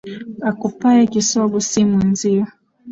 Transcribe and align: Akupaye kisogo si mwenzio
Akupaye 0.49 1.01
kisogo 1.13 1.57
si 1.69 1.81
mwenzio 1.89 2.43